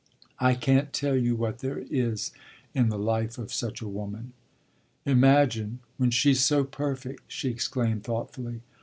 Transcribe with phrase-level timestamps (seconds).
[0.39, 2.31] "I can't tell you what there is
[2.73, 4.33] in the life of such a woman."
[5.05, 8.61] "Imagine when she's so perfect!" she exclaimed thoughtfully.